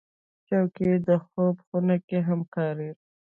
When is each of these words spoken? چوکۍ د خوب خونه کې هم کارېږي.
چوکۍ 0.47 0.91
د 1.07 1.09
خوب 1.25 1.55
خونه 1.65 1.95
کې 2.07 2.17
هم 2.27 2.39
کارېږي. 2.55 3.01